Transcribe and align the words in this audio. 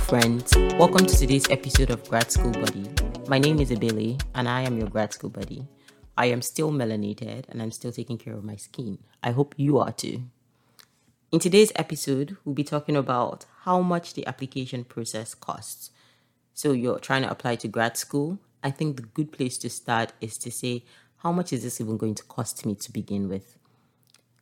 friends. 0.00 0.56
Welcome 0.76 1.06
to 1.06 1.16
today's 1.16 1.48
episode 1.50 1.90
of 1.90 2.02
Grad 2.08 2.32
School 2.32 2.50
Buddy. 2.50 2.90
My 3.28 3.38
name 3.38 3.60
is 3.60 3.70
Abele, 3.70 4.20
and 4.34 4.48
I 4.48 4.62
am 4.62 4.76
your 4.76 4.88
grad 4.88 5.12
school 5.12 5.30
buddy. 5.30 5.68
I 6.16 6.26
am 6.26 6.42
still 6.42 6.72
melanated, 6.72 7.48
and 7.48 7.62
I'm 7.62 7.70
still 7.70 7.92
taking 7.92 8.18
care 8.18 8.34
of 8.34 8.42
my 8.42 8.56
skin. 8.56 8.98
I 9.22 9.30
hope 9.30 9.54
you 9.56 9.78
are 9.78 9.92
too. 9.92 10.24
In 11.30 11.38
today's 11.38 11.70
episode, 11.76 12.36
we'll 12.44 12.56
be 12.56 12.64
talking 12.64 12.96
about 12.96 13.46
how 13.60 13.80
much 13.80 14.14
the 14.14 14.26
application 14.26 14.82
process 14.82 15.32
costs. 15.32 15.92
So, 16.54 16.72
you're 16.72 16.98
trying 16.98 17.22
to 17.22 17.30
apply 17.30 17.54
to 17.56 17.68
grad 17.68 17.96
school. 17.96 18.40
I 18.64 18.72
think 18.72 18.96
the 18.96 19.02
good 19.02 19.30
place 19.30 19.58
to 19.58 19.70
start 19.70 20.12
is 20.20 20.38
to 20.38 20.50
say, 20.50 20.86
how 21.18 21.30
much 21.30 21.52
is 21.52 21.62
this 21.62 21.80
even 21.80 21.98
going 21.98 22.16
to 22.16 22.24
cost 22.24 22.66
me 22.66 22.74
to 22.74 22.90
begin 22.90 23.28
with? 23.28 23.56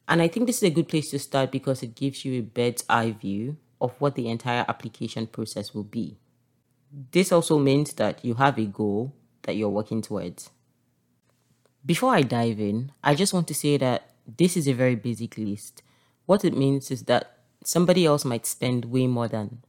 And 0.08 0.22
I 0.22 0.28
think 0.28 0.46
this 0.46 0.62
is 0.62 0.70
a 0.70 0.74
good 0.74 0.88
place 0.88 1.10
to 1.10 1.18
start 1.18 1.52
because 1.52 1.82
it 1.82 1.94
gives 1.94 2.24
you 2.24 2.38
a 2.38 2.42
bird's 2.42 2.84
eye 2.88 3.10
view 3.10 3.58
of 3.80 3.92
what 4.00 4.14
the 4.14 4.28
entire 4.28 4.64
application 4.68 5.26
process 5.26 5.74
will 5.74 5.84
be. 5.84 6.18
This 7.12 7.32
also 7.32 7.58
means 7.58 7.94
that 7.94 8.24
you 8.24 8.34
have 8.34 8.58
a 8.58 8.64
goal 8.64 9.12
that 9.42 9.56
you're 9.56 9.68
working 9.68 10.02
towards. 10.02 10.50
Before 11.84 12.14
I 12.14 12.22
dive 12.22 12.58
in, 12.58 12.92
I 13.04 13.14
just 13.14 13.32
want 13.32 13.46
to 13.48 13.54
say 13.54 13.76
that 13.76 14.10
this 14.26 14.56
is 14.56 14.66
a 14.66 14.72
very 14.72 14.94
basic 14.94 15.38
list. 15.38 15.82
What 16.26 16.44
it 16.44 16.56
means 16.56 16.90
is 16.90 17.04
that 17.04 17.38
somebody 17.64 18.06
else 18.06 18.24
might 18.24 18.46
spend 18.46 18.86
way 18.86 19.06
more 19.06 19.28
than 19.28 19.62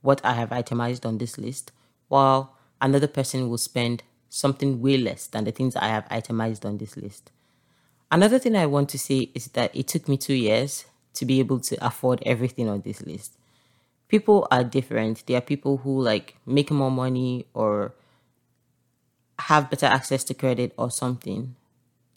what 0.00 0.24
I 0.24 0.32
have 0.32 0.52
itemized 0.52 1.06
on 1.06 1.18
this 1.18 1.38
list, 1.38 1.72
while 2.08 2.56
another 2.80 3.06
person 3.06 3.48
will 3.48 3.58
spend 3.58 4.02
something 4.28 4.80
way 4.80 4.96
less 4.96 5.26
than 5.26 5.44
the 5.44 5.52
things 5.52 5.76
I 5.76 5.88
have 5.88 6.06
itemized 6.10 6.66
on 6.66 6.78
this 6.78 6.96
list. 6.96 7.30
Another 8.10 8.38
thing 8.38 8.56
I 8.56 8.66
want 8.66 8.88
to 8.90 8.98
say 8.98 9.30
is 9.34 9.46
that 9.48 9.74
it 9.74 9.88
took 9.88 10.08
me 10.08 10.16
two 10.16 10.34
years 10.34 10.86
to 11.16 11.24
be 11.24 11.40
able 11.40 11.60
to 11.60 11.76
afford 11.84 12.22
everything 12.24 12.68
on 12.68 12.80
this 12.82 13.02
list. 13.02 13.32
People 14.08 14.46
are 14.50 14.64
different. 14.64 15.26
There 15.26 15.38
are 15.38 15.42
people 15.42 15.78
who 15.78 16.00
like 16.00 16.36
make 16.46 16.70
more 16.70 16.90
money 16.90 17.46
or 17.54 17.92
have 19.40 19.70
better 19.70 19.86
access 19.86 20.24
to 20.24 20.34
credit 20.34 20.72
or 20.78 20.90
something. 20.90 21.56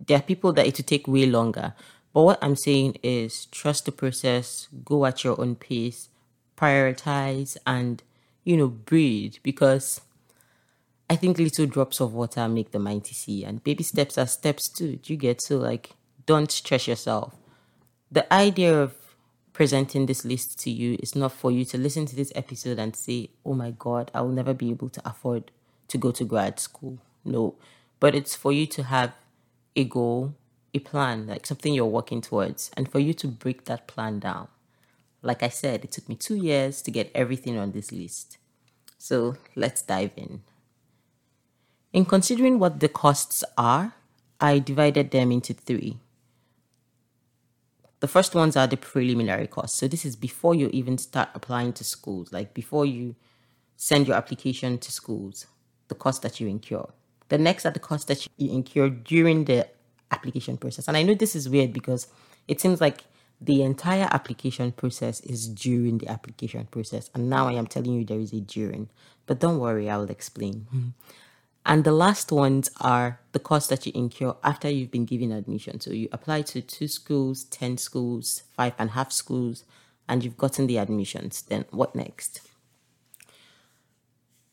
There 0.05 0.17
are 0.17 0.21
people 0.21 0.53
that 0.53 0.67
it 0.67 0.77
will 0.77 0.85
take 0.85 1.07
way 1.07 1.25
longer. 1.25 1.73
But 2.13 2.23
what 2.23 2.39
I'm 2.41 2.55
saying 2.55 2.99
is 3.03 3.45
trust 3.47 3.85
the 3.85 3.91
process, 3.91 4.67
go 4.85 5.05
at 5.05 5.23
your 5.23 5.39
own 5.39 5.55
pace, 5.55 6.09
prioritize, 6.57 7.57
and, 7.65 8.01
you 8.43 8.57
know, 8.57 8.67
breathe 8.67 9.35
because 9.43 10.01
I 11.09 11.15
think 11.15 11.39
little 11.39 11.65
drops 11.65 11.99
of 11.99 12.13
water 12.13 12.47
make 12.47 12.71
the 12.71 12.79
mighty 12.79 13.15
sea, 13.15 13.43
and 13.43 13.63
baby 13.63 13.83
steps 13.83 14.17
are 14.17 14.27
steps 14.27 14.69
too. 14.69 14.97
Do 14.97 15.13
you 15.13 15.17
get 15.17 15.41
so 15.41 15.57
like 15.57 15.91
don't 16.25 16.51
stress 16.51 16.87
yourself 16.87 17.33
the 18.11 18.31
idea 18.33 18.77
of 18.77 18.95
presenting 19.53 20.05
this 20.05 20.23
list 20.23 20.57
to 20.59 20.69
you 20.69 20.97
is 21.01 21.15
not 21.15 21.31
for 21.31 21.51
you 21.51 21.65
to 21.65 21.77
listen 21.77 22.05
to 22.05 22.15
this 22.15 22.31
episode 22.35 22.79
and 22.79 22.95
say, 22.95 23.29
oh 23.45 23.53
my 23.53 23.71
God, 23.71 24.09
I 24.13 24.21
will 24.21 24.29
never 24.29 24.53
be 24.53 24.69
able 24.69 24.89
to 24.89 25.01
afford 25.05 25.51
to 25.89 25.97
go 25.97 26.11
to 26.11 26.23
grad 26.23 26.59
school. 26.59 26.99
No, 27.25 27.55
but 27.99 28.15
it's 28.15 28.35
for 28.35 28.51
you 28.51 28.65
to 28.67 28.83
have 28.83 29.13
a 29.75 29.83
goal, 29.83 30.33
a 30.73 30.79
plan, 30.79 31.27
like 31.27 31.45
something 31.45 31.73
you're 31.73 31.85
working 31.85 32.21
towards, 32.21 32.71
and 32.75 32.89
for 32.89 32.99
you 32.99 33.13
to 33.15 33.27
break 33.27 33.65
that 33.65 33.87
plan 33.87 34.19
down. 34.19 34.47
Like 35.21 35.43
I 35.43 35.49
said, 35.49 35.83
it 35.83 35.91
took 35.91 36.07
me 36.07 36.15
two 36.15 36.35
years 36.35 36.81
to 36.83 36.91
get 36.91 37.11
everything 37.13 37.57
on 37.57 37.71
this 37.71 37.91
list. 37.91 38.37
So 38.97 39.35
let's 39.55 39.81
dive 39.81 40.11
in. 40.15 40.43
In 41.91 42.05
considering 42.05 42.59
what 42.59 42.79
the 42.79 42.87
costs 42.87 43.43
are, 43.57 43.93
I 44.39 44.59
divided 44.59 45.11
them 45.11 45.31
into 45.31 45.53
three. 45.53 45.97
The 47.99 48.07
first 48.07 48.33
ones 48.33 48.55
are 48.55 48.67
the 48.67 48.77
preliminary 48.77 49.47
costs. 49.47 49.77
So 49.77 49.87
this 49.87 50.05
is 50.05 50.15
before 50.15 50.55
you 50.55 50.69
even 50.71 50.97
start 50.97 51.29
applying 51.33 51.73
to 51.73 51.83
schools, 51.83 52.31
like 52.31 52.53
before 52.53 52.85
you 52.85 53.15
send 53.75 54.07
your 54.07 54.15
application 54.15 54.77
to 54.77 54.91
schools, 54.91 55.47
the 55.89 55.95
cost 55.95 56.21
that 56.21 56.39
you 56.39 56.47
incur. 56.47 56.85
The 57.27 57.37
next 57.37 57.65
are 57.65 57.71
the 57.71 57.79
costs 57.79 58.05
that 58.05 58.27
you 58.37 58.51
incur 58.51 58.89
during 58.89 59.45
the 59.45 59.67
application 60.11 60.57
process. 60.57 60.87
And 60.87 60.97
I 60.97 61.03
know 61.03 61.13
this 61.13 61.35
is 61.35 61.49
weird 61.49 61.73
because 61.73 62.07
it 62.47 62.61
seems 62.61 62.81
like 62.81 63.03
the 63.41 63.63
entire 63.63 64.07
application 64.11 64.71
process 64.71 65.19
is 65.21 65.47
during 65.47 65.97
the 65.97 66.07
application 66.07 66.65
process. 66.67 67.09
And 67.13 67.29
now 67.29 67.47
I 67.47 67.53
am 67.53 67.67
telling 67.67 67.93
you 67.93 68.03
there 68.03 68.19
is 68.19 68.33
a 68.33 68.41
during. 68.41 68.89
But 69.25 69.39
don't 69.39 69.59
worry, 69.59 69.89
I 69.89 69.97
will 69.97 70.09
explain. 70.09 70.67
And 71.69 71.83
the 71.83 71.91
last 71.91 72.31
ones 72.31 72.71
are 72.81 73.19
the 73.31 73.37
costs 73.37 73.69
that 73.69 73.85
you 73.85 73.91
incur 73.93 74.33
after 74.43 74.67
you've 74.67 74.89
been 74.89 75.05
given 75.05 75.31
admission. 75.31 75.79
So 75.79 75.91
you 75.91 76.09
apply 76.11 76.41
to 76.41 76.61
two 76.63 76.87
schools, 76.87 77.43
10 77.43 77.77
schools, 77.77 78.41
five 78.57 78.73
and 78.79 78.89
a 78.89 78.93
half 78.93 79.11
schools, 79.11 79.65
and 80.07 80.23
you've 80.23 80.35
gotten 80.35 80.65
the 80.65 80.79
admissions. 80.79 81.43
Then 81.43 81.65
what 81.69 81.93
next? 81.93 82.41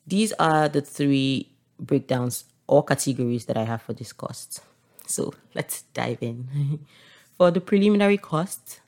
These 0.06 0.34
are 0.34 0.69
the 0.69 0.82
three 0.82 1.53
breakdowns 1.81 2.44
or 2.66 2.84
categories 2.84 3.47
that 3.47 3.56
I 3.56 3.65
have 3.65 3.81
for 3.81 3.94
this 3.94 4.12
cost. 4.12 4.60
So 5.06 5.32
let's 5.55 5.82
dive 5.94 6.19
in. 6.21 6.81
for 7.38 7.50
the 7.50 7.62
preliminary 7.62 8.19
costs, 8.19 8.81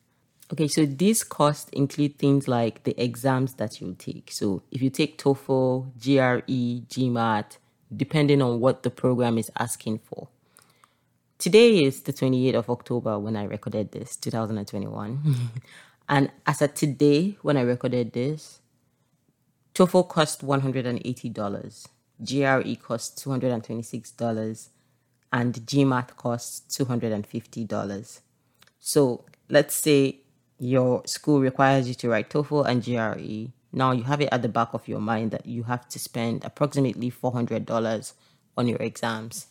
okay, 0.52 0.68
so 0.68 0.84
these 0.84 1.24
costs 1.24 1.70
include 1.70 2.18
things 2.18 2.46
like 2.46 2.82
the 2.82 2.94
exams 3.02 3.54
that 3.54 3.80
you'll 3.80 3.94
take. 3.94 4.30
So 4.30 4.64
if 4.70 4.82
you 4.82 4.90
take 4.90 5.16
TOEFL, 5.16 5.92
GRE, 5.98 6.84
GMAT, 6.90 7.56
depending 7.94 8.42
on 8.42 8.60
what 8.60 8.82
the 8.82 8.90
program 8.90 9.38
is 9.38 9.50
asking 9.58 9.98
for. 9.98 10.28
Today 11.38 11.84
is 11.84 12.02
the 12.02 12.12
28th 12.12 12.54
of 12.54 12.70
October 12.70 13.18
when 13.18 13.36
I 13.36 13.44
recorded 13.44 13.92
this, 13.92 14.16
2021. 14.16 15.50
and 16.08 16.30
as 16.46 16.62
of 16.62 16.74
today, 16.74 17.38
when 17.42 17.56
I 17.56 17.62
recorded 17.62 18.12
this, 18.12 18.60
TOEFL 19.74 20.08
cost 20.08 20.44
$180, 20.44 21.86
GRE 22.24 22.82
cost 22.82 23.24
$226, 23.24 24.68
and 25.32 25.54
GMAT 25.54 26.16
costs 26.16 26.76
$250. 26.76 28.20
So 28.80 29.24
let's 29.48 29.74
say 29.76 30.20
your 30.58 31.02
school 31.06 31.40
requires 31.40 31.86
you 31.86 31.94
to 31.94 32.08
write 32.08 32.30
TOEFL 32.30 32.66
and 32.66 32.82
GRE 32.82 33.52
now 33.72 33.92
you 33.92 34.04
have 34.04 34.20
it 34.20 34.28
at 34.32 34.42
the 34.42 34.48
back 34.48 34.72
of 34.72 34.88
your 34.88 35.00
mind 35.00 35.30
that 35.32 35.46
you 35.46 35.64
have 35.64 35.88
to 35.88 35.98
spend 35.98 36.44
approximately 36.44 37.10
$400 37.10 38.12
on 38.56 38.68
your 38.68 38.78
exams. 38.78 39.46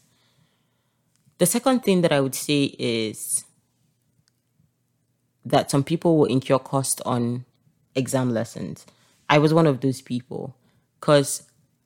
The 1.37 1.45
second 1.45 1.83
thing 1.83 2.01
that 2.01 2.11
I 2.11 2.19
would 2.19 2.35
say 2.35 2.75
is 2.79 3.45
that 5.45 5.69
some 5.69 5.83
people 5.83 6.17
will 6.17 6.25
incur 6.25 6.59
cost 6.59 7.01
on 7.05 7.45
exam 7.95 8.33
lessons. 8.33 8.85
I 9.29 9.37
was 9.37 9.53
one 9.53 9.67
of 9.67 9.81
those 9.81 10.01
people 10.01 10.55
because 10.99 11.43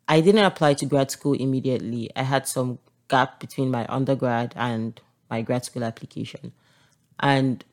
I 0.07 0.21
didn't 0.21 0.45
apply 0.45 0.75
to 0.75 0.85
grad 0.85 1.11
school 1.11 1.33
immediately. 1.33 2.09
I 2.15 2.23
had 2.23 2.47
some 2.47 2.79
gap 3.09 3.39
between 3.39 3.69
my 3.69 3.85
undergrad 3.87 4.53
and 4.55 4.99
my 5.29 5.41
grad 5.41 5.65
school 5.65 5.83
application. 5.83 6.53
And 7.19 7.63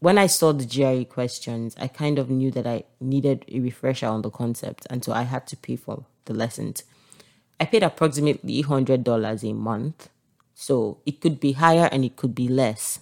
when 0.00 0.18
I 0.18 0.26
saw 0.26 0.52
the 0.52 0.64
GRE 0.64 1.04
questions, 1.04 1.74
I 1.78 1.88
kind 1.88 2.18
of 2.18 2.30
knew 2.30 2.50
that 2.52 2.66
I 2.66 2.84
needed 3.00 3.44
a 3.48 3.60
refresher 3.60 4.06
on 4.06 4.22
the 4.22 4.30
concept, 4.30 4.86
and 4.90 5.04
so 5.04 5.12
I 5.12 5.22
had 5.22 5.46
to 5.48 5.56
pay 5.56 5.76
for 5.76 6.04
the 6.26 6.34
lessons. 6.34 6.84
I 7.60 7.64
paid 7.64 7.82
approximately 7.82 8.62
$100 8.62 9.50
a 9.50 9.54
month, 9.54 10.08
so 10.54 10.98
it 11.04 11.20
could 11.20 11.40
be 11.40 11.52
higher 11.52 11.88
and 11.90 12.04
it 12.04 12.16
could 12.16 12.34
be 12.34 12.48
less, 12.48 13.00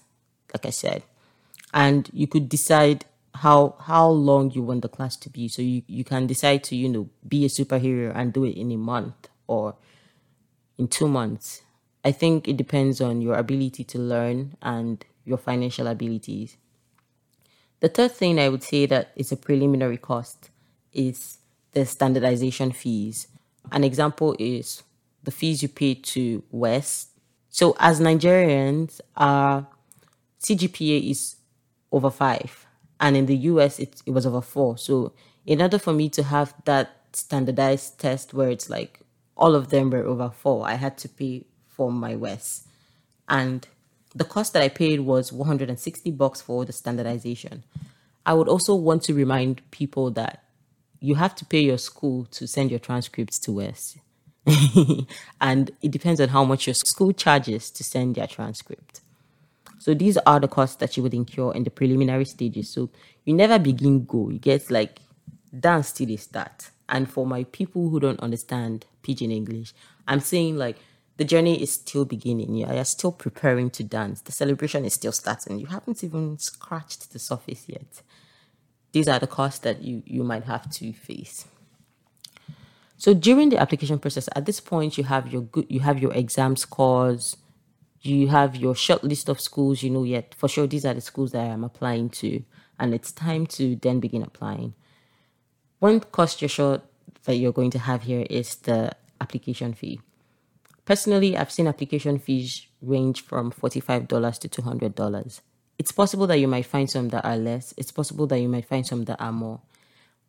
like 0.52 0.64
I 0.64 0.70
said. 0.70 1.02
And 1.74 2.08
you 2.12 2.26
could 2.26 2.48
decide 2.48 3.04
how 3.34 3.74
how 3.80 4.08
long 4.08 4.50
you 4.52 4.62
want 4.62 4.82
the 4.82 4.88
class 4.88 5.16
to 5.16 5.30
be. 5.30 5.48
So 5.48 5.62
you, 5.62 5.82
you 5.86 6.04
can 6.04 6.26
decide 6.26 6.64
to, 6.64 6.76
you 6.76 6.88
know, 6.88 7.08
be 7.26 7.44
a 7.44 7.48
superhero 7.48 8.12
and 8.14 8.32
do 8.32 8.44
it 8.44 8.56
in 8.56 8.72
a 8.72 8.76
month 8.76 9.28
or 9.46 9.76
in 10.78 10.88
two 10.88 11.08
months. 11.08 11.62
I 12.04 12.12
think 12.12 12.48
it 12.48 12.56
depends 12.56 13.00
on 13.00 13.20
your 13.20 13.34
ability 13.36 13.84
to 13.84 13.98
learn 13.98 14.56
and 14.62 15.04
your 15.24 15.38
financial 15.38 15.86
abilities. 15.86 16.56
The 17.80 17.88
third 17.88 18.12
thing 18.12 18.38
I 18.40 18.48
would 18.48 18.62
say 18.62 18.86
that 18.86 19.12
is 19.16 19.32
a 19.32 19.36
preliminary 19.36 19.98
cost 19.98 20.50
is 20.92 21.38
the 21.72 21.84
standardization 21.84 22.72
fees. 22.72 23.28
An 23.70 23.84
example 23.84 24.34
is 24.38 24.82
the 25.22 25.30
fees 25.30 25.62
you 25.62 25.68
pay 25.68 25.94
to 25.94 26.42
WES. 26.50 27.08
So 27.50 27.76
as 27.78 28.00
Nigerians, 28.00 29.00
our 29.16 29.66
CGPA 30.42 31.10
is 31.10 31.36
over 31.92 32.10
five, 32.10 32.66
and 33.00 33.16
in 33.16 33.26
the 33.26 33.36
US 33.36 33.78
it, 33.78 34.02
it 34.06 34.12
was 34.12 34.26
over 34.26 34.40
four. 34.40 34.78
So 34.78 35.12
in 35.44 35.60
order 35.60 35.78
for 35.78 35.92
me 35.92 36.08
to 36.10 36.22
have 36.22 36.54
that 36.64 36.96
standardized 37.12 37.98
test 37.98 38.34
where 38.34 38.50
it's 38.50 38.70
like 38.70 39.00
all 39.36 39.54
of 39.54 39.68
them 39.68 39.90
were 39.90 40.04
over 40.04 40.30
four, 40.30 40.66
I 40.66 40.74
had 40.74 40.96
to 40.98 41.08
pay 41.08 41.44
for 41.68 41.92
my 41.92 42.16
WES. 42.16 42.66
And 43.28 43.66
the 44.16 44.24
cost 44.24 44.54
that 44.54 44.62
I 44.62 44.68
paid 44.68 45.00
was 45.00 45.30
160 45.30 46.10
bucks 46.12 46.40
for 46.40 46.64
the 46.64 46.72
standardization. 46.72 47.64
I 48.24 48.32
would 48.32 48.48
also 48.48 48.74
want 48.74 49.02
to 49.02 49.14
remind 49.14 49.70
people 49.70 50.10
that 50.12 50.42
you 51.00 51.16
have 51.16 51.34
to 51.36 51.44
pay 51.44 51.60
your 51.60 51.76
school 51.76 52.24
to 52.32 52.48
send 52.48 52.70
your 52.70 52.80
transcripts 52.80 53.38
to 53.40 53.60
us. 53.60 53.98
and 55.40 55.70
it 55.82 55.90
depends 55.90 56.18
on 56.20 56.30
how 56.30 56.44
much 56.44 56.66
your 56.66 56.74
school 56.74 57.12
charges 57.12 57.70
to 57.72 57.84
send 57.84 58.14
their 58.14 58.26
transcript. 58.26 59.02
So 59.78 59.92
these 59.92 60.16
are 60.16 60.40
the 60.40 60.48
costs 60.48 60.76
that 60.76 60.96
you 60.96 61.02
would 61.02 61.14
incur 61.14 61.52
in 61.52 61.64
the 61.64 61.70
preliminary 61.70 62.24
stages. 62.24 62.70
So 62.70 62.88
you 63.24 63.34
never 63.34 63.58
begin 63.58 64.06
go. 64.06 64.30
You 64.30 64.38
get 64.38 64.70
like 64.70 65.00
dance 65.58 65.92
till 65.92 66.06
they 66.06 66.16
start. 66.16 66.70
And 66.88 67.10
for 67.10 67.26
my 67.26 67.44
people 67.44 67.90
who 67.90 68.00
don't 68.00 68.20
understand 68.20 68.86
pidgin 69.02 69.30
English, 69.30 69.74
I'm 70.08 70.20
saying 70.20 70.56
like 70.56 70.78
the 71.16 71.24
journey 71.24 71.62
is 71.62 71.72
still 71.72 72.04
beginning. 72.04 72.54
You're 72.54 72.84
still 72.84 73.12
preparing 73.12 73.70
to 73.70 73.84
dance. 73.84 74.20
The 74.20 74.32
celebration 74.32 74.84
is 74.84 74.94
still 74.94 75.12
starting. 75.12 75.58
You 75.58 75.66
haven't 75.66 76.04
even 76.04 76.38
scratched 76.38 77.12
the 77.12 77.18
surface 77.18 77.64
yet. 77.66 78.02
These 78.92 79.08
are 79.08 79.18
the 79.18 79.26
costs 79.26 79.60
that 79.60 79.82
you 79.82 80.02
you 80.06 80.22
might 80.22 80.44
have 80.44 80.70
to 80.70 80.92
face. 80.92 81.46
So 82.98 83.12
during 83.12 83.50
the 83.50 83.58
application 83.58 83.98
process, 83.98 84.28
at 84.34 84.46
this 84.46 84.60
point, 84.60 84.96
you 84.96 85.04
have 85.04 85.30
your 85.32 85.42
good, 85.42 85.66
you 85.68 85.80
have 85.80 85.98
your 85.98 86.14
exam 86.14 86.56
scores, 86.56 87.36
you 88.00 88.28
have 88.28 88.56
your 88.56 88.74
short 88.74 89.04
list 89.04 89.28
of 89.28 89.40
schools. 89.40 89.82
You 89.82 89.90
know, 89.90 90.04
yet 90.04 90.34
for 90.34 90.48
sure 90.48 90.66
these 90.66 90.84
are 90.84 90.94
the 90.94 91.00
schools 91.00 91.32
that 91.32 91.42
I 91.42 91.46
am 91.48 91.64
applying 91.64 92.10
to, 92.10 92.42
and 92.78 92.94
it's 92.94 93.12
time 93.12 93.46
to 93.48 93.76
then 93.76 94.00
begin 94.00 94.22
applying. 94.22 94.74
One 95.78 96.00
cost 96.00 96.40
you're 96.40 96.48
sure 96.48 96.82
that 97.24 97.36
you're 97.36 97.52
going 97.52 97.70
to 97.70 97.78
have 97.78 98.02
here 98.04 98.26
is 98.30 98.56
the 98.56 98.92
application 99.20 99.74
fee. 99.74 100.00
Personally, 100.86 101.36
I've 101.36 101.50
seen 101.50 101.66
application 101.66 102.18
fees 102.20 102.68
range 102.80 103.20
from 103.20 103.50
$45 103.50 104.38
to 104.38 104.48
$200. 104.48 105.40
It's 105.78 105.92
possible 105.92 106.26
that 106.28 106.38
you 106.38 106.48
might 106.48 106.64
find 106.64 106.88
some 106.88 107.08
that 107.08 107.24
are 107.24 107.36
less. 107.36 107.74
It's 107.76 107.90
possible 107.90 108.26
that 108.28 108.38
you 108.38 108.48
might 108.48 108.64
find 108.66 108.86
some 108.86 109.04
that 109.04 109.20
are 109.20 109.32
more. 109.32 109.60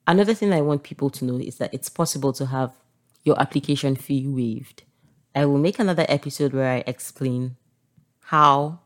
Another 0.08 0.34
thing 0.34 0.52
I 0.52 0.62
want 0.62 0.82
people 0.82 1.12
to 1.12 1.26
know 1.26 1.38
is 1.38 1.58
that 1.58 1.74
it's 1.74 1.90
possible 1.90 2.34
to 2.34 2.48
have 2.48 2.74
your 3.24 3.40
application 3.40 3.96
fee 3.96 4.26
waived. 4.28 4.84
I 5.36 5.46
will 5.46 5.60
make 5.60 5.78
another 5.78 6.08
episode 6.10 6.54
where 6.54 6.74
I 6.74 6.84
explain 6.88 7.56
how 8.20 8.80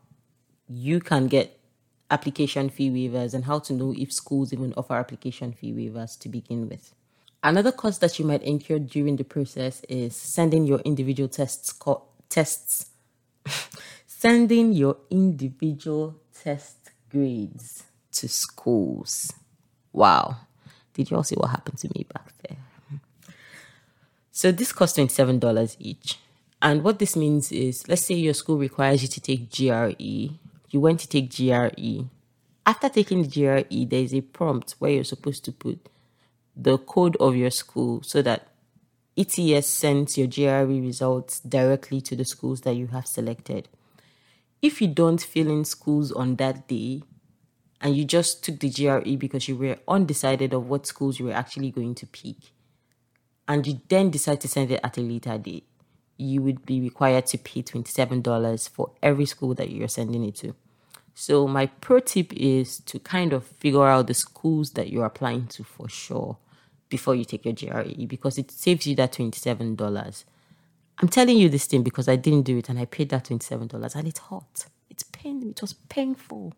you 0.68 1.00
can 1.00 1.26
get 1.26 1.58
application 2.10 2.68
fee 2.68 2.90
waivers 2.90 3.32
and 3.32 3.46
how 3.46 3.58
to 3.60 3.72
know 3.72 3.94
if 3.96 4.12
schools 4.12 4.52
even 4.52 4.74
offer 4.76 4.94
application 4.94 5.52
fee 5.54 5.72
waivers 5.72 6.18
to 6.18 6.28
begin 6.28 6.68
with. 6.68 6.94
Another 7.42 7.72
cost 7.72 8.00
that 8.00 8.18
you 8.18 8.24
might 8.24 8.42
incur 8.42 8.78
during 8.78 9.16
the 9.16 9.24
process 9.24 9.82
is 9.88 10.14
sending 10.14 10.64
your 10.64 10.78
individual 10.80 11.28
tests 11.28 11.72
co- 11.72 12.04
tests 12.28 12.86
sending 14.06 14.72
your 14.72 14.96
individual 15.10 16.14
test 16.40 16.90
grades 17.10 17.82
to 18.12 18.28
schools. 18.28 19.32
Wow. 19.92 20.36
Did 20.94 21.10
you 21.10 21.16
all 21.16 21.24
see 21.24 21.34
what 21.34 21.50
happened 21.50 21.78
to 21.78 21.88
me 21.88 22.06
back 22.12 22.32
there? 22.46 22.58
So 24.30 24.52
this 24.52 24.72
costs 24.72 24.98
$27 24.98 25.76
each. 25.80 26.18
And 26.60 26.84
what 26.84 27.00
this 27.00 27.16
means 27.16 27.50
is 27.50 27.88
let's 27.88 28.04
say 28.04 28.14
your 28.14 28.34
school 28.34 28.56
requires 28.56 29.02
you 29.02 29.08
to 29.08 29.20
take 29.20 29.50
GRE. 29.50 30.38
You 30.70 30.80
went 30.80 31.00
to 31.00 31.08
take 31.08 31.34
GRE. 31.34 32.04
After 32.64 32.88
taking 32.88 33.24
the 33.24 33.28
GRE, 33.28 33.84
there 33.88 34.02
is 34.02 34.14
a 34.14 34.20
prompt 34.20 34.76
where 34.78 34.92
you're 34.92 35.04
supposed 35.04 35.44
to 35.46 35.52
put 35.52 35.88
the 36.56 36.78
code 36.78 37.16
of 37.16 37.36
your 37.36 37.50
school 37.50 38.02
so 38.02 38.22
that 38.22 38.48
ETS 39.16 39.66
sends 39.66 40.16
your 40.16 40.26
GRE 40.26 40.80
results 40.80 41.40
directly 41.40 42.00
to 42.00 42.16
the 42.16 42.24
schools 42.24 42.62
that 42.62 42.74
you 42.74 42.86
have 42.88 43.06
selected. 43.06 43.68
If 44.60 44.80
you 44.80 44.88
don't 44.88 45.20
fill 45.20 45.50
in 45.50 45.64
schools 45.64 46.12
on 46.12 46.36
that 46.36 46.68
day 46.68 47.02
and 47.80 47.96
you 47.96 48.04
just 48.04 48.44
took 48.44 48.60
the 48.60 48.70
GRE 48.70 49.16
because 49.16 49.48
you 49.48 49.56
were 49.56 49.78
undecided 49.88 50.54
of 50.54 50.68
what 50.68 50.86
schools 50.86 51.18
you 51.18 51.26
were 51.26 51.32
actually 51.32 51.70
going 51.70 51.94
to 51.96 52.06
pick, 52.06 52.36
and 53.48 53.66
you 53.66 53.80
then 53.88 54.10
decide 54.10 54.40
to 54.40 54.48
send 54.48 54.70
it 54.70 54.80
at 54.84 54.96
a 54.96 55.00
later 55.00 55.36
date, 55.36 55.66
you 56.16 56.40
would 56.40 56.64
be 56.64 56.80
required 56.80 57.26
to 57.26 57.38
pay 57.38 57.62
$27 57.62 58.68
for 58.68 58.92
every 59.02 59.26
school 59.26 59.54
that 59.54 59.70
you're 59.70 59.88
sending 59.88 60.24
it 60.24 60.36
to. 60.36 60.54
So 61.14 61.46
my 61.46 61.66
pro 61.66 62.00
tip 62.00 62.32
is 62.32 62.78
to 62.80 62.98
kind 62.98 63.32
of 63.32 63.44
figure 63.44 63.86
out 63.86 64.06
the 64.06 64.14
schools 64.14 64.72
that 64.72 64.90
you're 64.90 65.04
applying 65.04 65.46
to 65.48 65.64
for 65.64 65.88
sure 65.88 66.38
before 66.88 67.14
you 67.14 67.24
take 67.24 67.44
your 67.44 67.54
GRE 67.54 68.06
because 68.06 68.38
it 68.38 68.50
saves 68.50 68.86
you 68.86 68.94
that 68.96 69.12
$27. 69.12 70.24
I'm 70.98 71.08
telling 71.08 71.38
you 71.38 71.48
this 71.48 71.66
thing 71.66 71.82
because 71.82 72.08
I 72.08 72.16
didn't 72.16 72.42
do 72.42 72.58
it 72.58 72.68
and 72.68 72.78
I 72.78 72.84
paid 72.84 73.08
that 73.10 73.24
$27 73.24 73.94
and 73.94 74.08
it's 74.08 74.20
hot. 74.20 74.66
It's 74.90 75.04
pain 75.04 75.42
it 75.48 75.60
was 75.60 75.72
painful. 75.72 76.54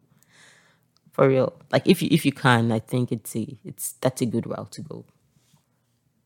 For 1.12 1.28
real. 1.28 1.52
Like 1.70 1.86
if 1.86 2.02
you 2.02 2.08
if 2.10 2.26
you 2.26 2.32
can, 2.32 2.72
I 2.72 2.80
think 2.80 3.12
it's 3.12 3.36
a 3.36 3.56
it's 3.64 3.92
that's 4.00 4.20
a 4.20 4.26
good 4.26 4.46
route 4.48 4.72
to 4.72 4.82
go. 4.82 5.04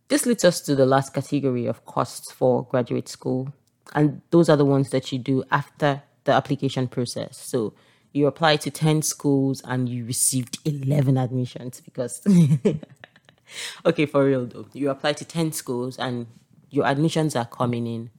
This 0.09 0.25
leads 0.25 0.45
us 0.45 0.63
to 0.63 0.75
the 0.75 0.87
last 0.87 1.13
category 1.13 1.67
of 1.67 1.85
costs 1.85 2.33
for 2.33 2.65
graduate 2.65 3.09
school. 3.09 3.53
And 3.95 4.23
those 4.31 4.49
are 4.49 4.57
the 4.57 4.65
ones 4.65 4.89
that 4.91 5.13
you 5.13 5.19
do 5.19 5.45
after 5.51 6.03
the 6.25 6.33
application 6.33 6.89
process. 6.89 7.37
So 7.37 7.75
you 8.13 8.27
apply 8.27 8.57
to 8.57 8.71
10 8.71 9.03
schools 9.03 9.63
and 9.65 9.89
you 9.89 10.05
received 10.05 10.59
11 10.65 11.17
admissions 11.17 11.81
because 11.81 12.23
okay 13.87 14.07
for 14.07 14.25
real 14.25 14.47
though. 14.47 14.67
You 14.73 14.91
apply 14.91 15.13
to 15.15 15.25
10 15.25 15.53
schools 15.53 15.99
and 15.99 16.27
your 16.71 16.87
admissions 16.87 17.37
are 17.37 17.47
coming 17.47 17.87
in. 17.87 18.11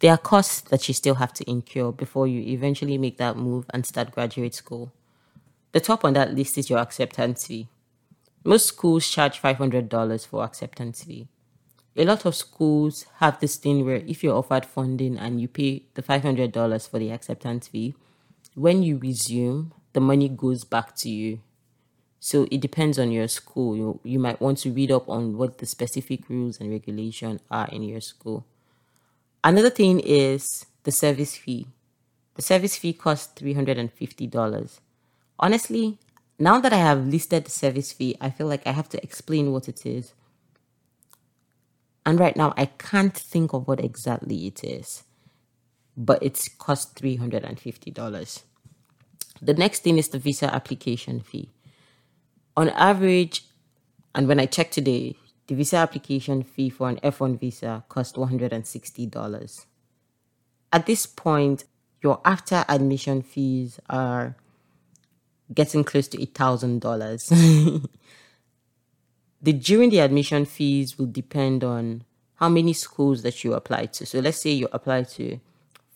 There 0.00 0.12
are 0.12 0.18
costs 0.18 0.60
that 0.62 0.86
you 0.88 0.94
still 0.94 1.14
have 1.16 1.32
to 1.34 1.50
incur 1.50 1.92
before 1.92 2.26
you 2.26 2.40
eventually 2.52 2.98
make 2.98 3.18
that 3.18 3.36
move 3.36 3.66
and 3.70 3.86
start 3.86 4.12
graduate 4.12 4.54
school. 4.54 4.92
The 5.72 5.80
top 5.80 6.04
on 6.04 6.12
that 6.14 6.34
list 6.34 6.58
is 6.58 6.70
your 6.70 6.78
acceptance 6.78 7.46
fee. 7.46 7.68
Most 8.44 8.66
schools 8.66 9.08
charge 9.08 9.40
$500 9.40 10.26
for 10.26 10.44
acceptance 10.44 11.04
fee. 11.04 11.28
A 11.96 12.04
lot 12.04 12.26
of 12.26 12.34
schools 12.34 13.06
have 13.16 13.40
this 13.40 13.56
thing 13.56 13.84
where 13.84 14.02
if 14.06 14.22
you're 14.22 14.36
offered 14.36 14.66
funding 14.66 15.16
and 15.16 15.40
you 15.40 15.48
pay 15.48 15.84
the 15.94 16.02
$500 16.02 16.88
for 16.88 16.98
the 16.98 17.10
acceptance 17.10 17.68
fee 17.68 17.94
when 18.54 18.82
you 18.82 18.98
resume, 18.98 19.72
the 19.92 20.00
money 20.00 20.28
goes 20.28 20.64
back 20.64 20.94
to 20.96 21.10
you. 21.10 21.40
So 22.20 22.46
it 22.50 22.60
depends 22.60 22.98
on 22.98 23.10
your 23.10 23.28
school. 23.28 23.76
You, 23.76 24.00
you 24.02 24.18
might 24.18 24.40
want 24.40 24.58
to 24.58 24.72
read 24.72 24.90
up 24.90 25.08
on 25.08 25.36
what 25.36 25.58
the 25.58 25.66
specific 25.66 26.28
rules 26.30 26.58
and 26.58 26.70
regulation 26.70 27.40
are 27.50 27.68
in 27.68 27.82
your 27.82 28.00
school. 28.00 28.46
Another 29.42 29.70
thing 29.70 30.00
is 30.00 30.64
the 30.84 30.92
service 30.92 31.36
fee. 31.36 31.66
The 32.34 32.42
service 32.42 32.76
fee 32.76 32.94
costs 32.94 33.40
$350. 33.40 34.80
Honestly, 35.38 35.98
now 36.38 36.60
that 36.60 36.72
I 36.72 36.78
have 36.78 37.06
listed 37.06 37.44
the 37.44 37.50
service 37.50 37.92
fee, 37.92 38.16
I 38.20 38.30
feel 38.30 38.46
like 38.46 38.66
I 38.66 38.72
have 38.72 38.88
to 38.90 39.02
explain 39.02 39.52
what 39.52 39.68
it 39.68 39.84
is. 39.84 40.14
And 42.06 42.18
right 42.18 42.36
now, 42.36 42.54
I 42.56 42.66
can't 42.66 43.14
think 43.16 43.52
of 43.52 43.68
what 43.68 43.80
exactly 43.80 44.46
it 44.46 44.64
is 44.64 45.04
but 45.96 46.22
it 46.22 46.48
costs 46.58 46.92
$350. 47.00 48.42
The 49.40 49.54
next 49.54 49.82
thing 49.82 49.98
is 49.98 50.08
the 50.08 50.18
visa 50.18 50.52
application 50.52 51.20
fee. 51.20 51.50
On 52.56 52.68
average, 52.70 53.44
and 54.14 54.28
when 54.28 54.40
I 54.40 54.46
checked 54.46 54.72
today, 54.74 55.16
the 55.46 55.54
visa 55.54 55.76
application 55.76 56.42
fee 56.42 56.70
for 56.70 56.88
an 56.88 56.98
F1 57.02 57.38
visa 57.38 57.84
costs 57.88 58.16
$160. 58.16 59.66
At 60.72 60.86
this 60.86 61.06
point, 61.06 61.64
your 62.02 62.20
after 62.24 62.64
admission 62.68 63.22
fees 63.22 63.80
are 63.88 64.36
getting 65.52 65.84
close 65.84 66.08
to 66.08 66.18
$8,000. 66.18 67.88
the 69.42 69.52
during 69.52 69.90
the 69.90 69.98
admission 69.98 70.44
fees 70.44 70.98
will 70.98 71.06
depend 71.06 71.62
on 71.62 72.04
how 72.36 72.48
many 72.48 72.72
schools 72.72 73.22
that 73.22 73.44
you 73.44 73.54
apply 73.54 73.86
to. 73.86 74.06
So 74.06 74.20
let's 74.20 74.40
say 74.40 74.50
you 74.50 74.68
apply 74.72 75.04
to 75.04 75.38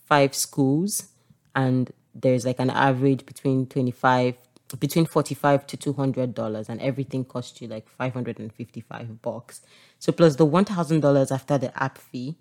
five 0.09 0.35
schools 0.35 1.09
and 1.55 1.91
there's 2.13 2.45
like 2.45 2.59
an 2.59 2.69
average 2.71 3.25
between 3.25 3.65
25 3.67 4.35
between 4.79 5.05
45 5.05 5.65
to 5.65 5.77
200 5.77 6.35
dollars 6.35 6.69
and 6.69 6.79
everything 6.81 7.25
costs 7.25 7.59
you 7.61 7.67
like 7.67 7.87
555 7.89 9.21
bucks. 9.21 9.61
So 9.97 10.11
plus 10.11 10.35
the 10.35 10.45
1000 10.45 10.99
dollars 10.99 11.31
after 11.31 11.57
the 11.57 11.71
app 11.81 11.97
fee 11.97 12.37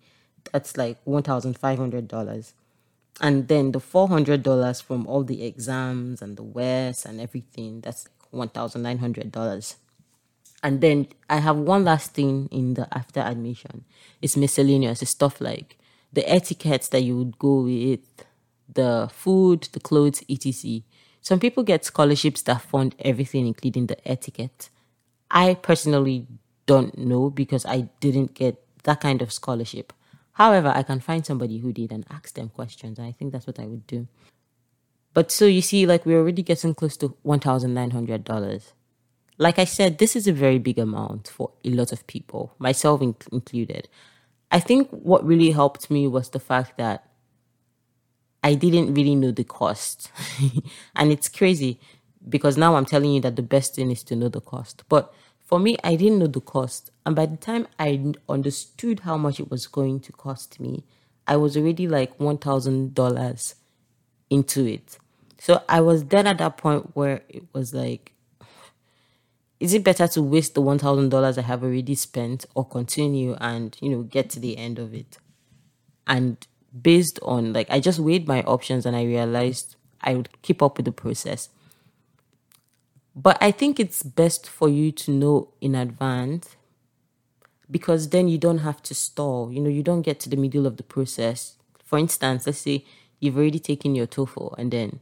that's 0.53 0.77
like 0.77 0.99
1500 1.05 2.09
dollars. 2.09 2.55
And 3.21 3.49
then 3.49 3.73
the 3.73 3.81
400 3.81 4.43
dollars 4.43 4.81
from 4.81 5.07
all 5.07 5.25
the 5.25 5.45
exams 5.45 6.23
and 6.23 6.37
the 6.37 6.43
WES 6.43 7.05
and 7.05 7.21
everything 7.21 7.81
that's 7.81 8.07
like 8.33 8.55
1900 8.57 9.33
dollars. 9.33 9.77
And 10.63 10.81
then 10.81 11.07
i 11.31 11.37
have 11.37 11.57
one 11.57 11.85
last 11.85 12.15
thing 12.15 12.49
in 12.51 12.75
the 12.75 12.89
after 12.93 13.21
admission. 13.21 13.85
It's 14.21 14.37
miscellaneous. 14.37 15.03
It's 15.03 15.13
stuff 15.13 15.41
like 15.41 15.77
the 16.12 16.29
etiquettes 16.31 16.88
that 16.88 17.03
you 17.03 17.17
would 17.17 17.38
go 17.38 17.62
with, 17.62 18.25
the 18.73 19.09
food, 19.12 19.69
the 19.73 19.81
clothes, 19.81 20.23
etc. 20.29 20.83
Some 21.21 21.41
people 21.41 21.62
get 21.62 21.85
scholarships 21.85 22.43
that 22.43 22.62
fund 22.62 22.95
everything, 23.00 23.47
including 23.47 23.87
the 23.87 24.09
etiquette. 24.09 24.71
I 25.31 25.55
personally 25.55 26.27
don't 26.67 26.97
know 26.97 27.31
because 27.31 27.67
I 27.67 27.88
didn't 28.00 28.35
get 28.35 28.62
that 28.85 29.00
kind 29.00 29.21
of 29.21 29.33
scholarship. 29.33 29.93
However, 30.33 30.73
I 30.75 30.85
can 30.85 31.00
find 31.00 31.27
somebody 31.27 31.59
who 31.59 31.73
did 31.73 31.91
and 31.93 32.07
ask 32.11 32.35
them 32.35 32.49
questions. 32.49 32.99
I 32.99 33.12
think 33.12 33.33
that's 33.33 33.47
what 33.47 33.59
I 33.59 33.67
would 33.67 33.87
do. 33.87 34.07
But 35.12 35.33
so 35.33 35.47
you 35.47 35.62
see, 35.62 35.85
like 35.87 36.07
we're 36.07 36.21
already 36.21 36.43
getting 36.43 36.75
close 36.75 36.97
to 36.99 37.17
$1,900. 37.27 38.73
Like 39.37 39.59
I 39.59 39.65
said, 39.65 39.99
this 39.99 40.15
is 40.15 40.29
a 40.29 40.33
very 40.33 40.59
big 40.59 40.79
amount 40.79 41.29
for 41.29 41.50
a 41.65 41.71
lot 41.71 41.93
of 41.93 42.07
people, 42.07 42.55
myself 42.59 43.03
included. 43.03 43.88
I 44.50 44.61
think 44.61 44.88
what 44.90 45.25
really 45.26 45.50
helped 45.50 45.90
me 45.90 46.07
was 46.07 46.31
the 46.31 46.40
fact 46.40 46.78
that 46.78 47.05
I 48.43 48.55
didn't 48.55 48.95
really 48.95 49.14
know 49.14 49.31
the 49.31 49.45
cost. 49.45 50.11
and 50.97 51.12
it's 51.12 51.28
crazy 51.28 51.81
because 52.28 52.57
now 52.57 52.76
I'm 52.76 52.85
telling 52.85 53.12
you 53.12 53.21
that 53.23 53.37
the 53.37 53.43
best 53.43 53.75
thing 53.75 53.90
is 53.90 54.02
to 54.05 54.17
know 54.17 54.28
the 54.28 54.40
cost. 54.40 54.85
But 54.88 55.12
For 55.49 55.59
me, 55.59 55.78
I 55.83 55.97
didn't 55.97 56.19
know 56.19 56.26
the 56.26 56.43
cost. 56.43 56.90
And 57.07 57.17
by 57.17 57.25
the 57.25 57.38
time 57.38 57.69
I 57.78 58.12
understood 58.28 59.00
how 59.00 59.17
much 59.17 59.40
it 59.40 59.50
was 59.50 59.67
going 59.67 60.00
to 60.00 60.12
cost 60.12 60.61
me, 60.61 60.85
I 61.26 61.37
was 61.37 61.57
already 61.57 61.88
like 61.88 62.19
$1,000 62.19 63.55
into 64.31 64.67
it. 64.67 64.99
So 65.38 65.62
I 65.69 65.81
was 65.81 66.05
then 66.07 66.26
at 66.26 66.38
that 66.38 66.59
point 66.59 66.90
where 66.95 67.23
it 67.31 67.45
was 67.55 67.73
like, 67.73 68.12
is 69.61 69.75
it 69.75 69.83
better 69.83 70.07
to 70.09 70.23
waste 70.23 70.55
the 70.55 70.62
$1,000 70.62 71.38
I 71.38 71.43
have 71.43 71.65
already 71.65 71.95
spent 71.95 72.47
or 72.55 72.65
continue 72.65 73.35
and, 73.41 73.77
you 73.81 73.88
know, 73.91 74.03
get 74.03 74.31
to 74.31 74.41
the 74.41 74.57
end 74.57 74.79
of 74.79 74.95
it? 74.95 75.19
And 76.07 76.47
based 76.81 77.19
on, 77.23 77.53
like, 77.53 77.69
I 77.69 77.81
just 77.81 77.99
weighed 77.99 78.29
my 78.29 78.43
options 78.43 78.87
and 78.87 78.95
I 78.95 79.05
realized 79.05 79.77
I 80.00 80.15
would 80.15 80.29
keep 80.43 80.62
up 80.62 80.77
with 80.77 80.87
the 80.87 80.93
process. 80.93 81.49
But 83.17 83.37
I 83.41 83.50
think 83.50 83.81
it's 83.81 84.05
best 84.05 84.49
for 84.49 84.69
you 84.69 84.93
to 84.93 85.11
know 85.11 85.49
in 85.61 85.75
advance 85.75 86.55
because 87.69 88.11
then 88.11 88.29
you 88.29 88.38
don't 88.38 88.59
have 88.59 88.81
to 88.85 88.95
stall. 88.95 89.53
You 89.53 89.61
know, 89.61 89.69
you 89.69 89.83
don't 89.83 90.03
get 90.03 90.21
to 90.21 90.29
the 90.29 90.37
middle 90.37 90.67
of 90.67 90.77
the 90.77 90.85
process. 90.85 91.57
For 91.85 91.99
instance, 91.99 92.47
let's 92.47 92.59
say 92.59 92.85
you've 93.19 93.37
already 93.37 93.59
taken 93.59 93.97
your 93.97 94.07
TOEFL 94.07 94.55
and 94.57 94.71
then 94.71 95.00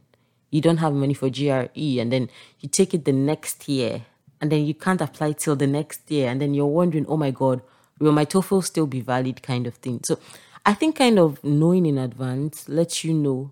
you 0.49 0.61
don't 0.61 0.77
have 0.77 0.93
money 0.93 1.13
for 1.13 1.29
GRE 1.29 1.69
and 1.75 2.11
then 2.11 2.29
you 2.59 2.69
take 2.69 2.95
it 2.95 3.05
the 3.05 3.11
next 3.11 3.69
year 3.69 4.05
and 4.41 4.51
then 4.51 4.65
you 4.65 4.73
can't 4.73 5.01
apply 5.01 5.33
till 5.33 5.55
the 5.55 5.67
next 5.67 6.09
year 6.09 6.29
and 6.29 6.41
then 6.41 6.53
you're 6.53 6.65
wondering, 6.67 7.05
oh 7.07 7.17
my 7.17 7.31
God, 7.31 7.61
will 7.99 8.11
my 8.11 8.25
TOEFL 8.25 8.63
still 8.63 8.87
be 8.87 9.01
valid 9.01 9.41
kind 9.41 9.67
of 9.67 9.75
thing. 9.75 10.01
So 10.03 10.19
I 10.65 10.73
think 10.73 10.97
kind 10.97 11.17
of 11.17 11.43
knowing 11.43 11.85
in 11.85 11.97
advance 11.97 12.67
lets 12.69 13.03
you 13.03 13.13
know 13.13 13.51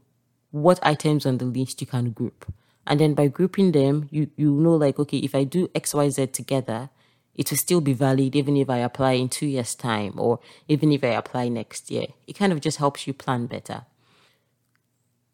what 0.51 0.80
items 0.84 1.25
on 1.25 1.38
the 1.38 1.46
list 1.46 1.82
you 1.82 1.88
can 1.88 2.12
group. 2.12 2.51
And 2.88 3.00
then 3.00 3.13
by 3.13 3.27
grouping 3.27 3.72
them, 3.72 4.08
you, 4.12 4.30
you 4.36 4.51
know 4.51 4.75
like, 4.75 5.00
okay, 5.00 5.18
if 5.18 5.34
I 5.34 5.44
do 5.44 5.68
XYZ 5.70 6.32
together, 6.34 6.89
it 7.34 7.50
will 7.50 7.58
still 7.58 7.82
be 7.82 7.94
valid 7.94 8.36
even 8.36 8.56
if 8.56 8.70
I 8.70 8.77
apply 8.77 9.13
in 9.13 9.30
two 9.30 9.48
years' 9.48 9.75
time 9.75 10.13
or 10.18 10.39
even 10.68 10.92
if 10.92 11.04
I 11.04 11.10
apply 11.10 11.50
next 11.50 11.89
year. 11.92 12.06
It 12.27 12.34
kind 12.34 12.54
of 12.54 12.62
just 12.62 12.77
helps 12.77 13.08
you 13.08 13.13
plan 13.13 13.48
better. 13.48 13.86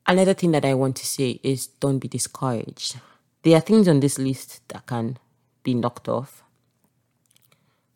Another 0.08 0.34
thing 0.34 0.51
that 0.51 0.65
I 0.65 0.74
want 0.74 0.96
to 0.98 1.05
say 1.05 1.39
is 1.43 1.67
don't 1.67 2.00
be 2.00 2.08
discouraged. 2.08 3.00
There 3.43 3.55
are 3.55 3.62
things 3.62 3.88
on 3.88 4.00
this 4.00 4.17
list 4.17 4.67
that 4.70 4.88
can 4.88 5.17
be 5.63 5.74
knocked 5.74 6.08
off. 6.08 6.44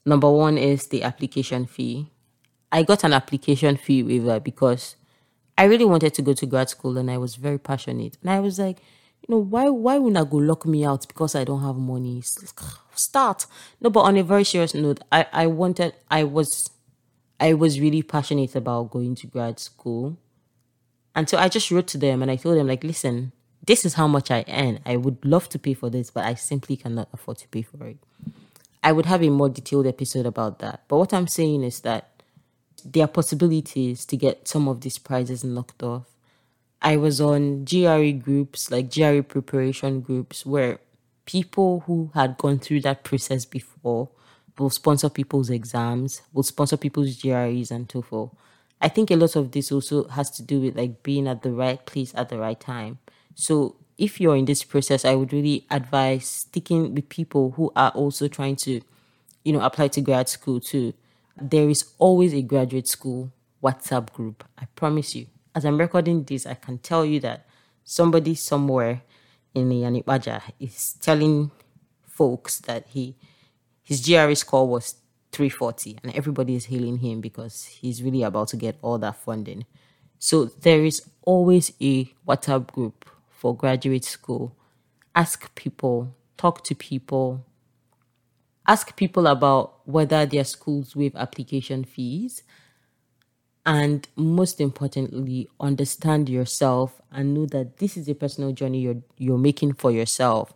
Number 0.05 0.29
one 0.29 0.57
is 0.57 0.87
the 0.87 1.03
application 1.03 1.65
fee. 1.65 2.11
I 2.71 2.83
got 2.83 3.03
an 3.03 3.13
application 3.13 3.77
fee 3.77 4.03
waiver 4.03 4.39
because 4.39 4.95
I 5.57 5.63
really 5.65 5.85
wanted 5.85 6.13
to 6.15 6.21
go 6.21 6.33
to 6.33 6.45
grad 6.45 6.69
school 6.69 6.97
and 6.97 7.09
I 7.09 7.17
was 7.17 7.35
very 7.35 7.57
passionate. 7.57 8.17
And 8.21 8.29
I 8.29 8.39
was 8.39 8.59
like, 8.59 8.79
you 9.27 9.33
know, 9.33 9.39
why 9.41 9.69
why 9.69 9.97
would 9.97 10.15
I 10.17 10.23
go 10.23 10.37
lock 10.37 10.65
me 10.65 10.85
out 10.85 11.07
because 11.07 11.33
I 11.35 11.43
don't 11.43 11.63
have 11.63 11.77
money? 11.77 12.21
Start. 12.95 13.45
No, 13.81 13.89
but 13.89 14.01
on 14.01 14.17
a 14.17 14.23
very 14.23 14.43
serious 14.43 14.75
note, 14.75 14.99
I, 15.11 15.25
I 15.31 15.47
wanted 15.47 15.93
I 16.11 16.23
was 16.23 16.69
I 17.39 17.53
was 17.53 17.79
really 17.79 18.03
passionate 18.03 18.55
about 18.55 18.91
going 18.91 19.15
to 19.15 19.27
grad 19.27 19.59
school. 19.59 20.17
And 21.15 21.29
so 21.29 21.37
I 21.37 21.47
just 21.49 21.71
wrote 21.71 21.87
to 21.87 21.97
them 21.97 22.21
and 22.21 22.29
I 22.29 22.35
told 22.35 22.57
them, 22.57 22.67
like, 22.67 22.83
listen, 22.83 23.31
this 23.65 23.85
is 23.85 23.95
how 23.95 24.07
much 24.07 24.31
I 24.31 24.45
earn. 24.47 24.79
I 24.85 24.97
would 24.97 25.23
love 25.25 25.49
to 25.49 25.59
pay 25.59 25.73
for 25.73 25.89
this, 25.89 26.11
but 26.11 26.25
I 26.25 26.35
simply 26.35 26.77
cannot 26.77 27.09
afford 27.13 27.37
to 27.39 27.47
pay 27.47 27.61
for 27.61 27.85
it. 27.87 27.97
I 28.83 28.91
would 28.91 29.05
have 29.07 29.23
a 29.23 29.29
more 29.29 29.49
detailed 29.49 29.87
episode 29.87 30.25
about 30.25 30.59
that. 30.59 30.83
But 30.87 30.97
what 30.97 31.13
I'm 31.13 31.27
saying 31.27 31.63
is 31.63 31.79
that 31.81 32.21
there 32.83 33.05
are 33.05 33.07
possibilities 33.07 34.05
to 34.05 34.17
get 34.17 34.47
some 34.47 34.67
of 34.67 34.81
these 34.81 34.99
prizes 34.99 35.43
knocked 35.43 35.81
off. 35.81 36.05
I 36.81 36.97
was 36.97 37.19
on 37.19 37.65
GRE 37.65 38.11
groups, 38.11 38.69
like 38.69 38.93
GRE 38.93 39.21
preparation 39.21 40.01
groups, 40.01 40.45
where 40.45 40.79
people 41.25 41.81
who 41.87 42.11
had 42.13 42.37
gone 42.37 42.59
through 42.59 42.81
that 42.81 43.03
process 43.03 43.45
before 43.45 44.09
will 44.59 44.69
sponsor 44.69 45.09
people's 45.09 45.49
exams, 45.49 46.21
will 46.31 46.43
sponsor 46.43 46.77
people's 46.77 47.15
GREs 47.19 47.71
and 47.71 47.89
TOEFL. 47.89 48.31
I 48.81 48.89
think 48.89 49.09
a 49.09 49.15
lot 49.15 49.35
of 49.35 49.51
this 49.51 49.71
also 49.71 50.07
has 50.09 50.29
to 50.31 50.43
do 50.43 50.61
with 50.61 50.77
like 50.77 51.01
being 51.01 51.27
at 51.27 51.41
the 51.41 51.51
right 51.51 51.83
place 51.85 52.13
at 52.15 52.29
the 52.29 52.37
right 52.37 52.59
time. 52.59 52.99
So 53.35 53.75
if 53.97 54.19
you're 54.19 54.35
in 54.35 54.45
this 54.45 54.63
process, 54.63 55.05
I 55.05 55.15
would 55.15 55.31
really 55.31 55.65
advise 55.69 56.25
sticking 56.25 56.93
with 56.95 57.09
people 57.09 57.51
who 57.51 57.71
are 57.75 57.91
also 57.91 58.27
trying 58.27 58.55
to, 58.57 58.81
you 59.43 59.53
know, 59.53 59.61
apply 59.61 59.89
to 59.89 60.01
grad 60.01 60.29
school 60.29 60.59
too. 60.59 60.93
There 61.39 61.69
is 61.69 61.85
always 61.97 62.33
a 62.33 62.41
graduate 62.41 62.87
school 62.87 63.31
WhatsApp 63.63 64.11
group. 64.13 64.43
I 64.57 64.65
promise 64.75 65.15
you. 65.15 65.27
As 65.53 65.65
I'm 65.65 65.77
recording 65.77 66.23
this, 66.23 66.45
I 66.45 66.55
can 66.55 66.77
tell 66.79 67.05
you 67.05 67.19
that 67.21 67.45
somebody 67.83 68.35
somewhere 68.35 69.01
in 69.53 69.69
Yanibaja 69.69 70.41
is 70.59 70.93
telling 71.01 71.51
folks 72.03 72.59
that 72.61 72.87
he 72.89 73.15
his 73.83 74.05
GRE 74.05 74.33
score 74.33 74.67
was 74.67 74.95
340 75.31 75.99
and 76.03 76.15
everybody 76.15 76.55
is 76.55 76.65
hailing 76.65 76.97
him 76.97 77.21
because 77.21 77.65
he's 77.65 78.01
really 78.01 78.23
about 78.23 78.47
to 78.47 78.57
get 78.57 78.77
all 78.81 78.97
that 78.97 79.15
funding. 79.15 79.65
So 80.17 80.45
there 80.45 80.83
is 80.83 81.03
always 81.21 81.71
a 81.79 82.05
WhatsApp 82.27 82.71
group 82.71 83.05
for 83.35 83.55
graduate 83.55 84.05
school. 84.05 84.55
Ask 85.13 85.53
people, 85.55 86.15
talk 86.37 86.63
to 86.65 86.75
people, 86.75 87.45
ask 88.67 88.95
people 88.95 89.27
about 89.27 89.87
whether 89.87 90.25
their 90.25 90.43
schools 90.43 90.95
waive 90.95 91.15
application 91.15 91.83
fees. 91.83 92.43
And 93.65 94.07
most 94.15 94.61
importantly, 94.61 95.49
understand 95.59 96.29
yourself 96.29 97.01
and 97.11 97.33
know 97.33 97.47
that 97.47 97.77
this 97.77 97.97
is 97.97 98.07
a 98.07 98.13
personal 98.13 98.51
journey 98.51 98.81
you're, 98.81 99.01
you're 99.17 99.39
making 99.39 99.73
for 99.73 99.91
yourself. 99.91 100.53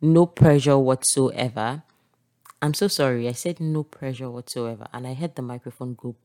No 0.00 0.26
pressure 0.26 0.78
whatsoever 0.78 1.82
I'm 2.60 2.74
so 2.74 2.88
sorry. 2.88 3.28
I 3.28 3.32
said 3.32 3.60
no 3.60 3.84
pressure 3.84 4.30
whatsoever. 4.30 4.88
And 4.92 5.06
I 5.06 5.14
heard 5.14 5.36
the 5.36 5.42
microphone 5.42 5.94
go, 5.94 6.16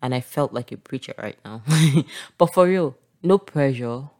and 0.00 0.14
I 0.14 0.20
felt 0.20 0.52
like 0.52 0.70
a 0.70 0.76
preacher 0.76 1.14
right 1.18 1.38
now. 1.44 1.62
but 2.38 2.54
for 2.54 2.66
real, 2.66 2.96
no 3.22 3.38
pressure. 3.38 4.10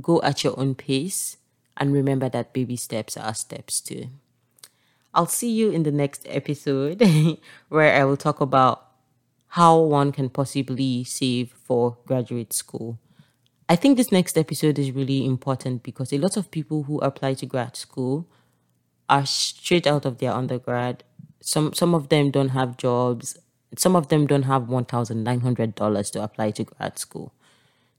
Go 0.00 0.20
at 0.22 0.44
your 0.44 0.58
own 0.58 0.74
pace. 0.74 1.36
And 1.76 1.92
remember 1.92 2.28
that 2.28 2.52
baby 2.52 2.76
steps 2.76 3.16
are 3.16 3.34
steps 3.34 3.80
too. 3.80 4.08
I'll 5.14 5.26
see 5.26 5.50
you 5.50 5.70
in 5.70 5.82
the 5.82 5.92
next 5.92 6.26
episode 6.28 7.02
where 7.68 7.94
I 7.94 8.04
will 8.04 8.16
talk 8.16 8.40
about 8.40 8.86
how 9.48 9.78
one 9.80 10.12
can 10.12 10.28
possibly 10.28 11.04
save 11.04 11.52
for 11.64 11.96
graduate 12.06 12.52
school. 12.52 12.98
I 13.68 13.76
think 13.76 13.96
this 13.96 14.12
next 14.12 14.36
episode 14.38 14.78
is 14.78 14.92
really 14.92 15.24
important 15.24 15.82
because 15.82 16.12
a 16.12 16.18
lot 16.18 16.36
of 16.36 16.50
people 16.50 16.84
who 16.84 16.98
apply 16.98 17.34
to 17.34 17.46
grad 17.46 17.76
school 17.76 18.28
are 19.08 19.26
straight 19.26 19.86
out 19.86 20.04
of 20.04 20.18
their 20.18 20.32
undergrad. 20.32 21.02
Some 21.40 21.72
some 21.72 21.94
of 21.94 22.08
them 22.08 22.30
don't 22.30 22.50
have 22.50 22.76
jobs. 22.76 23.38
Some 23.76 23.96
of 23.96 24.08
them 24.08 24.26
don't 24.26 24.44
have 24.44 24.68
one 24.68 24.84
thousand 24.84 25.24
nine 25.24 25.40
hundred 25.40 25.74
dollars 25.74 26.10
to 26.12 26.22
apply 26.22 26.52
to 26.52 26.64
grad 26.64 26.98
school. 26.98 27.32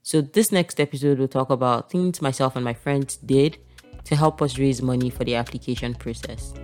So 0.02 0.20
this 0.20 0.52
next 0.52 0.80
episode 0.80 1.18
will 1.18 1.28
talk 1.28 1.50
about 1.50 1.90
things 1.90 2.22
myself 2.22 2.56
and 2.56 2.64
my 2.64 2.74
friends 2.74 3.16
did 3.16 3.58
to 4.04 4.16
help 4.16 4.40
us 4.40 4.58
raise 4.58 4.80
money 4.80 5.10
for 5.10 5.24
the 5.24 5.34
application 5.34 5.94
process. 5.94 6.54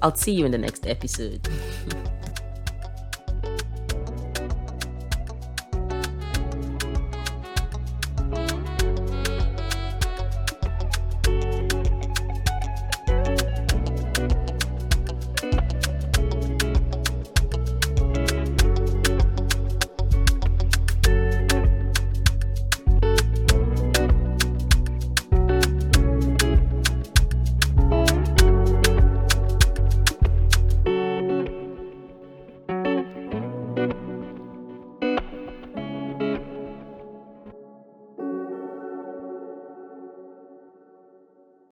I'll 0.00 0.14
see 0.14 0.32
you 0.32 0.46
in 0.46 0.52
the 0.52 0.58
next 0.58 0.86
episode. 0.86 1.46